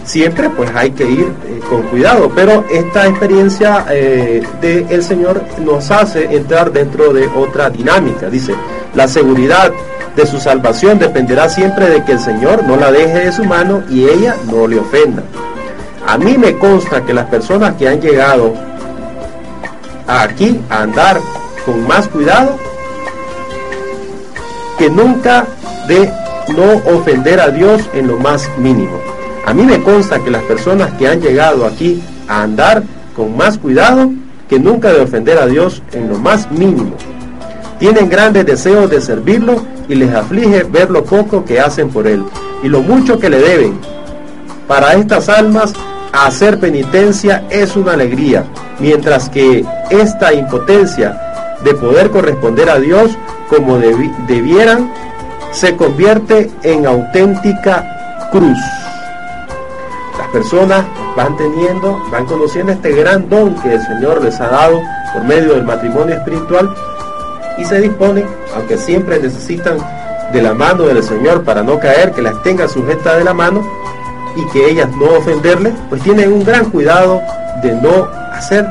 [0.05, 5.91] Siempre pues hay que ir eh, con cuidado, pero esta experiencia eh, del Señor nos
[5.91, 8.28] hace entrar dentro de otra dinámica.
[8.28, 8.55] Dice,
[8.95, 9.72] la seguridad
[10.14, 13.83] de su salvación dependerá siempre de que el Señor no la deje de su mano
[13.89, 15.22] y ella no le ofenda.
[16.07, 18.53] A mí me consta que las personas que han llegado
[20.07, 21.20] aquí a andar
[21.64, 22.59] con más cuidado
[24.78, 25.46] que nunca
[25.88, 26.10] de
[26.54, 29.00] no ofender a Dios en lo más mínimo.
[29.46, 32.82] A mí me consta que las personas que han llegado aquí a andar
[33.16, 34.10] con más cuidado
[34.48, 36.94] que nunca de ofender a Dios en lo más mínimo.
[37.78, 42.22] Tienen grandes deseos de servirlo y les aflige ver lo poco que hacen por él
[42.62, 43.78] y lo mucho que le deben.
[44.68, 45.72] Para estas almas
[46.12, 48.44] hacer penitencia es una alegría,
[48.78, 51.18] mientras que esta impotencia
[51.64, 53.10] de poder corresponder a Dios
[53.55, 54.90] como debieran
[55.50, 58.59] se convierte en auténtica cruz.
[60.18, 64.80] Las personas van teniendo, van conociendo este gran don que el Señor les ha dado
[65.12, 66.74] por medio del matrimonio espiritual
[67.59, 68.26] y se disponen,
[68.57, 69.76] aunque siempre necesitan
[70.32, 73.62] de la mano del Señor para no caer, que las tenga sujeta de la mano,
[74.34, 77.20] y que ellas no ofenderle, pues tienen un gran cuidado
[77.62, 78.66] de no hacer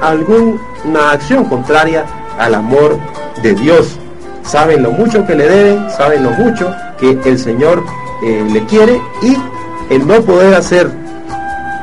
[0.00, 2.04] alguna acción contraria
[2.38, 2.96] al amor
[3.42, 3.98] de Dios.
[4.44, 7.82] Saben lo mucho que le deben, saben lo mucho que el Señor
[8.24, 9.36] eh, le quiere y
[9.92, 10.88] el no poder hacer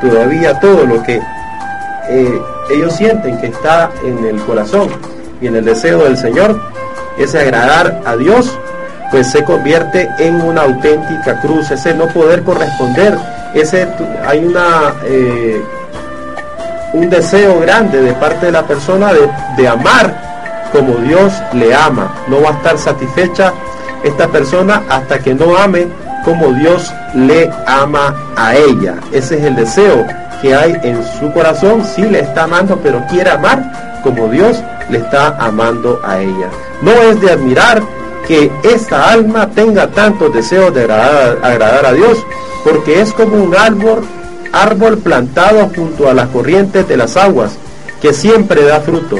[0.01, 1.21] todavía todo lo que
[2.09, 2.41] eh,
[2.71, 4.89] ellos sienten que está en el corazón
[5.41, 6.59] y en el deseo del Señor,
[7.17, 8.57] es agradar a Dios
[9.11, 13.17] pues se convierte en una auténtica cruz, ese no poder corresponder,
[13.53, 13.87] ese
[14.25, 15.61] hay una eh,
[16.93, 20.28] un deseo grande de parte de la persona de, de amar
[20.71, 22.15] como Dios le ama.
[22.27, 23.53] No va a estar satisfecha
[24.03, 25.87] esta persona hasta que no ame
[26.23, 28.95] como Dios le ama a ella.
[29.11, 30.05] Ese es el deseo
[30.41, 31.83] que hay en su corazón.
[31.85, 36.49] Sí le está amando, pero quiere amar como Dios le está amando a ella.
[36.81, 37.81] No es de admirar
[38.27, 42.17] que esta alma tenga tantos deseos de agradar, a Dios,
[42.63, 44.05] porque es como un árbol,
[44.53, 47.53] árbol plantado junto a las corrientes de las aguas,
[48.01, 49.17] que siempre da fruto.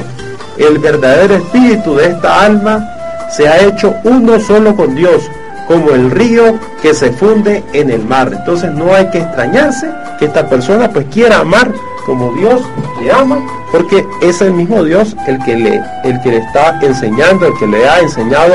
[0.60, 2.86] El verdadero espíritu de esta alma
[3.30, 5.22] se ha hecho uno solo con Dios,
[5.66, 8.30] como el río que se funde en el mar.
[8.30, 11.72] Entonces no hay que extrañarse que esta persona pues quiera amar
[12.04, 12.60] como Dios
[13.00, 13.38] le ama,
[13.72, 17.66] porque es el mismo Dios el que le, el que le está enseñando, el que
[17.66, 18.54] le ha enseñado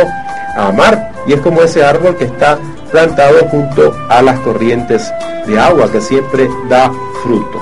[0.57, 1.11] amar.
[1.25, 2.59] Y es como ese árbol que está
[2.91, 5.11] plantado junto a las corrientes
[5.47, 6.91] de agua que siempre da
[7.23, 7.59] fruto.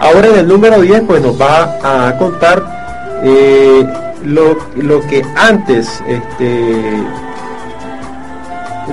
[0.00, 2.77] Ahora en el número 10 pues nos va a contar
[3.22, 3.86] eh,
[4.24, 7.02] lo, que antes, este,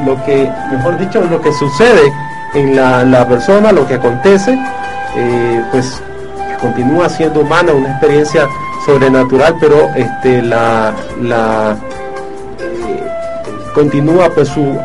[0.06, 2.12] lo que, mejor dicho, lo que sucede
[2.54, 4.58] en la, persona, lo que acontece,
[5.16, 6.02] eh, pues
[6.60, 8.48] continúa siendo humana, una experiencia
[8.86, 11.76] sobrenatural, pero este, la, la
[13.74, 14.80] continúa pues su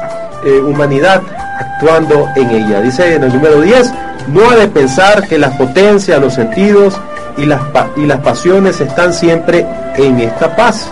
[0.45, 1.23] eh, humanidad
[1.59, 2.81] actuando en ella.
[2.81, 3.93] Dice en el número 10,
[4.29, 7.01] no ha de pensar que la potencia, los sentidos
[7.37, 7.61] y las,
[7.97, 9.67] y las pasiones están siempre
[9.97, 10.89] en esta paz.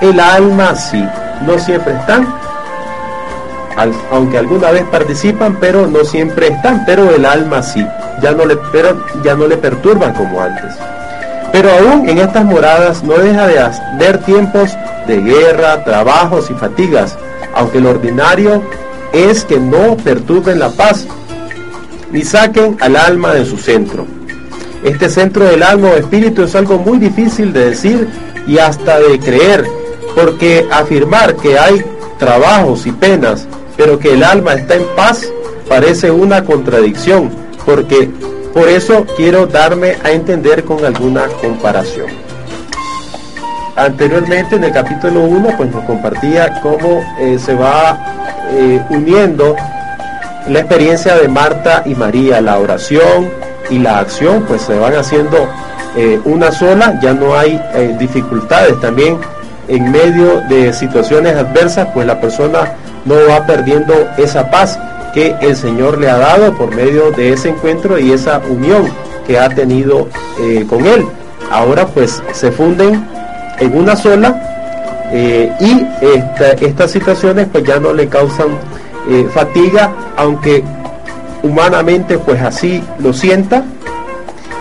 [0.00, 1.04] El alma sí,
[1.46, 2.26] no siempre están,
[4.10, 7.86] aunque alguna vez participan, pero no siempre están, pero el alma sí,
[8.22, 10.74] ya no le, pero ya no le perturban como antes.
[11.52, 14.76] Pero aún en estas moradas no deja de haber tiempos
[15.06, 17.16] de guerra, trabajos y fatigas,
[17.54, 18.62] aunque lo ordinario
[19.12, 21.06] es que no perturben la paz
[22.12, 24.06] ni saquen al alma de su centro.
[24.82, 28.08] Este centro del alma o espíritu es algo muy difícil de decir
[28.46, 29.64] y hasta de creer,
[30.14, 31.84] porque afirmar que hay
[32.18, 35.28] trabajos y penas, pero que el alma está en paz,
[35.68, 37.30] parece una contradicción,
[37.66, 38.10] porque
[38.54, 42.06] por eso quiero darme a entender con alguna comparación.
[43.76, 47.98] Anteriormente en el capítulo 1 pues nos compartía cómo eh, se va
[48.50, 49.54] eh, uniendo
[50.48, 53.30] la experiencia de Marta y María, la oración
[53.70, 55.48] y la acción pues se van haciendo
[55.96, 57.60] eh, una sola, ya no hay
[57.98, 59.18] dificultades también
[59.68, 64.78] en medio de situaciones adversas pues la persona no va perdiendo esa paz
[65.14, 68.88] que el Señor le ha dado por medio de ese encuentro y esa unión
[69.26, 70.08] que ha tenido
[70.40, 71.06] eh, con Él.
[71.50, 73.06] Ahora pues se funden
[73.58, 78.48] en una sola eh, y estas situaciones pues ya no le causan
[79.08, 80.62] eh, fatiga, aunque
[81.42, 83.64] humanamente pues así lo sienta.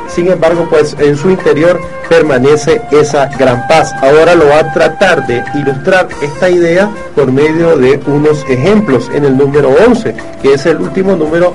[0.07, 3.93] Sin embargo pues en su interior permanece esa gran paz.
[4.01, 9.25] Ahora lo va a tratar de ilustrar esta idea por medio de unos ejemplos en
[9.25, 11.53] el número 11, que es el último número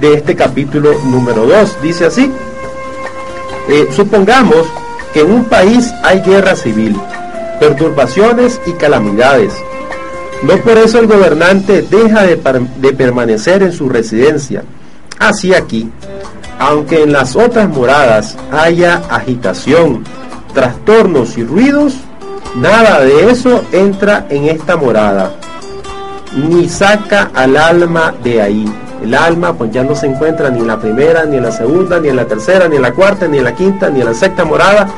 [0.00, 1.82] de este capítulo número 2.
[1.82, 2.30] Dice así,
[3.68, 4.66] eh, supongamos
[5.14, 6.96] que en un país hay guerra civil,
[7.58, 9.54] perturbaciones y calamidades.
[10.44, 12.36] No por eso el gobernante deja de,
[12.92, 14.62] permanecer en su residencia.
[15.18, 15.90] Así aquí,
[16.58, 20.04] aunque en las otras moradas haya agitación,
[20.52, 21.94] trastornos y ruidos,
[22.56, 25.34] nada de eso entra en esta morada,
[26.36, 28.66] ni saca al alma de ahí.
[29.02, 31.98] El alma pues ya no se encuentra ni en la primera, ni en la segunda,
[32.00, 34.14] ni en la tercera, ni en la cuarta, ni en la quinta, ni en la
[34.14, 34.88] sexta morada,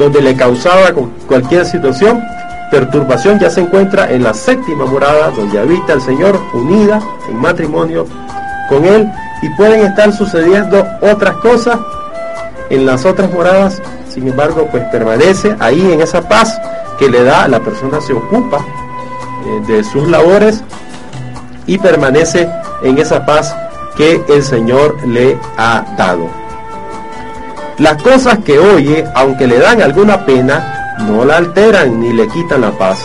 [0.00, 0.92] donde le causaba
[1.28, 2.20] cualquier situación.
[2.70, 8.06] Perturbación ya se encuentra en la séptima morada, donde habita el Señor unida en matrimonio
[8.68, 9.08] con Él
[9.42, 11.78] y pueden estar sucediendo otras cosas
[12.70, 13.80] en las otras moradas,
[14.12, 16.58] sin embargo, pues permanece ahí en esa paz
[16.98, 18.58] que le da, la persona se ocupa
[19.46, 20.64] eh, de sus labores
[21.66, 22.48] y permanece
[22.82, 23.54] en esa paz
[23.96, 26.28] que el Señor le ha dado.
[27.78, 32.62] Las cosas que oye, aunque le dan alguna pena, no la alteran ni le quitan
[32.62, 32.98] la paz,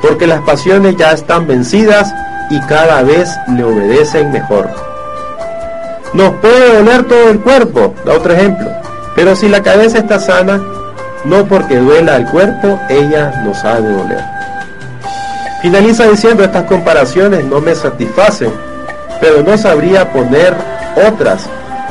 [0.00, 2.12] porque las pasiones ya están vencidas
[2.50, 4.68] y cada vez le obedecen mejor.
[6.12, 8.68] Nos puede doler todo el cuerpo, da otro ejemplo.
[9.14, 10.60] Pero si la cabeza está sana,
[11.24, 14.24] no porque duela el cuerpo, ella nos ha de doler.
[15.62, 18.52] Finaliza diciendo estas comparaciones no me satisfacen,
[19.20, 20.54] pero no sabría poner
[21.08, 21.48] otras.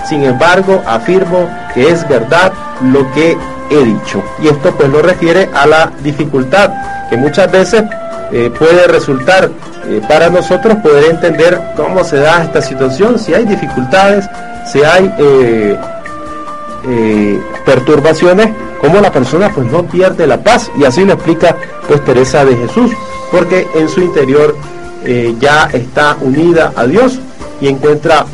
[0.07, 2.51] Sin embargo, afirmo que es verdad
[2.81, 3.37] lo que
[3.71, 4.21] he dicho.
[4.41, 6.71] Y esto pues lo refiere a la dificultad
[7.09, 7.83] que muchas veces
[8.31, 9.51] eh, puede resultar
[9.87, 14.25] eh, para nosotros poder entender cómo se da esta situación, si hay dificultades,
[14.71, 15.77] si hay eh,
[17.65, 18.49] perturbaciones,
[18.79, 20.71] cómo la persona pues no pierde la paz.
[20.77, 21.57] Y así lo explica
[21.87, 22.91] pues Teresa de Jesús,
[23.31, 24.55] porque en su interior
[25.39, 27.19] ya está unida a Dios
[27.59, 28.25] y encuentra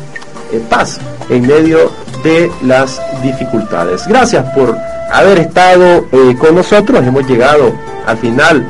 [0.68, 0.98] paz
[1.30, 1.90] en medio
[2.22, 4.06] de las dificultades.
[4.06, 4.76] Gracias por
[5.12, 6.06] haber estado
[6.38, 7.04] con nosotros.
[7.04, 7.72] Hemos llegado
[8.06, 8.66] al final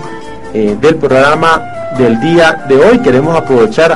[0.53, 1.62] del programa
[1.97, 2.99] del día de hoy.
[2.99, 3.91] Queremos aprovechar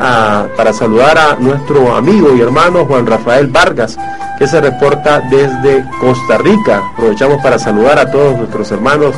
[0.56, 3.98] para saludar a nuestro amigo y hermano Juan Rafael Vargas,
[4.38, 6.82] que se reporta desde Costa Rica.
[6.94, 9.14] Aprovechamos para saludar a todos nuestros hermanos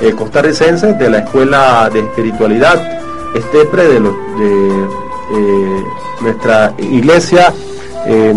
[0.00, 3.00] eh, costarricenses de la Escuela de Espiritualidad
[3.34, 5.84] Estepre de, eh,
[6.20, 7.52] nuestra iglesia.
[8.06, 8.34] Eh,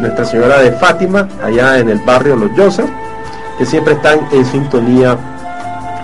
[0.00, 2.86] nuestra Señora de Fátima, allá en el barrio Los Yosas,
[3.58, 5.16] que siempre están en sintonía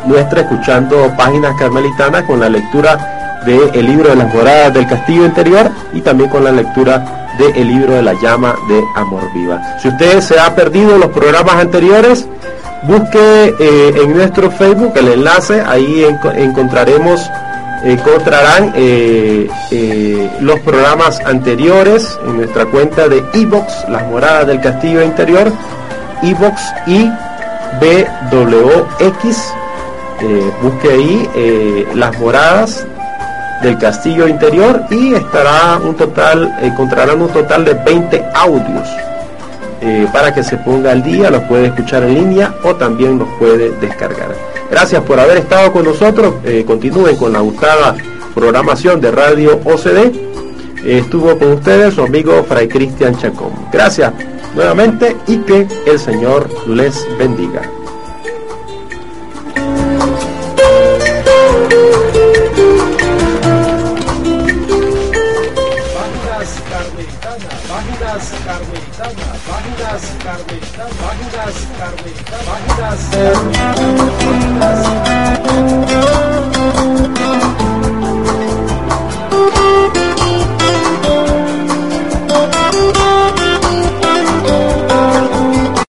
[0.04, 5.70] nuestra escuchando páginas carmelitanas con la lectura del libro de las moradas del castillo interior
[5.92, 9.78] y también con la lectura del libro de la llama de amor viva.
[9.80, 12.28] Si usted se ha perdido los programas anteriores,
[12.82, 16.04] busque eh, en nuestro Facebook el enlace, ahí
[16.36, 17.30] encontraremos,
[17.82, 25.02] encontrarán eh, eh, los programas anteriores en nuestra cuenta de Evox, las moradas del castillo
[25.02, 25.50] interior,
[26.22, 27.10] Evox y
[27.78, 29.52] BWX
[30.22, 32.86] eh, busque ahí eh, las moradas
[33.62, 38.88] del castillo interior y estará un total, encontrarán un total de 20 audios
[39.80, 43.28] eh, para que se ponga al día, los puede escuchar en línea o también los
[43.38, 44.34] puede descargar.
[44.70, 46.34] Gracias por haber estado con nosotros,
[46.66, 47.96] continúen con la gustada
[48.34, 50.29] programación de Radio OCD.
[50.84, 53.52] Estuvo con ustedes su amigo Fray Cristian Chacón.
[53.72, 54.12] Gracias
[54.54, 57.62] nuevamente y que el Señor les bendiga.